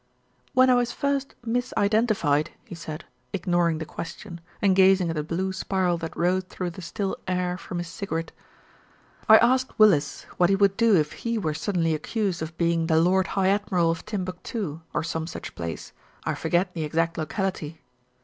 "When 0.55 0.71
I 0.71 0.73
was 0.73 0.91
first 0.91 1.35
mis 1.45 1.75
identified," 1.77 2.49
he 2.65 2.73
said, 2.73 3.05
ignoring 3.33 3.77
the 3.77 3.85
question 3.85 4.41
and 4.59 4.75
gazing 4.75 5.09
at 5.11 5.15
the 5.15 5.21
blue 5.21 5.53
spiral 5.53 5.99
that 5.99 6.17
rose 6.17 6.41
through 6.45 6.71
the 6.71 6.81
still 6.81 7.17
air 7.27 7.55
from 7.55 7.77
his 7.77 7.87
cigarette, 7.89 8.31
"I 9.29 9.37
asked 9.37 9.77
Willis 9.77 10.23
what 10.37 10.49
he 10.49 10.55
would 10.55 10.75
do 10.75 10.95
if 10.95 11.11
he 11.11 11.37
were 11.37 11.53
suddenly 11.53 11.93
accused 11.93 12.41
of 12.41 12.57
being 12.57 12.79
ERIC 12.79 12.87
PLAYS 12.87 12.97
A 12.97 13.03
PART 13.03 13.25
269 13.25 13.45
the 13.45 13.45
Lord 13.45 13.45
High 13.45 13.63
Admiral 13.77 13.91
of 13.91 14.05
Timbuctoo, 14.07 14.81
or 14.91 15.03
some 15.03 15.27
such 15.27 15.53
place, 15.53 15.93
I 16.23 16.33
forget 16.33 16.73
the 16.73 16.83
exact 16.83 17.19
locality. 17.19 17.79